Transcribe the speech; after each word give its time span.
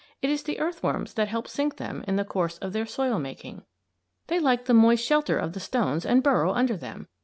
It 0.23 0.31
is 0.31 0.41
the 0.41 0.59
earthworms 0.59 1.13
that 1.13 1.27
help 1.27 1.47
sink 1.47 1.77
them 1.77 2.03
in 2.07 2.15
the 2.15 2.25
course 2.25 2.57
of 2.57 2.73
their 2.73 2.87
soil 2.87 3.19
making. 3.19 3.65
They 4.29 4.39
like 4.39 4.65
the 4.65 4.73
moist 4.73 5.05
shelter 5.05 5.37
of 5.37 5.53
the 5.53 5.59
stones 5.59 6.07
and 6.07 6.23
burrow 6.23 6.53
under 6.53 6.75
them. 6.75 7.07